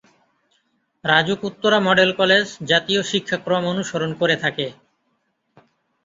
RAJUK 1.03 1.39
Uttara 1.49 1.79
model 1.87 2.09
college 2.13 2.45
জাতীয় 2.69 3.01
শিক্ষাক্রম 3.11 3.63
অনুসরণ 3.71 4.11
করে 4.21 4.35
থাকে। 4.43 4.67